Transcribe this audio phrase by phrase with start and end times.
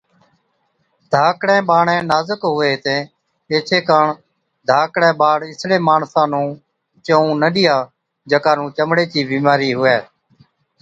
[1.11, 3.01] ڌاڪڙين ٻاڙين نازڪ هُوي هِتين
[3.51, 4.05] ايڇي ڪاڻ
[4.69, 6.47] ڌاڪڙَي ٻاڙ اِسڙي ماڻسا نُون
[7.05, 7.75] چوئُون نہ ڏِيا،
[8.29, 9.97] جڪا نُون چمڙي چِي بِيمارِي هُوَي۔